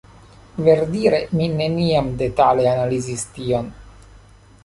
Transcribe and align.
Verdire 0.67 1.19
mi 1.41 1.49
neniam 1.59 2.09
detale 2.23 2.65
analizis 2.71 3.27
tion. 3.35 3.71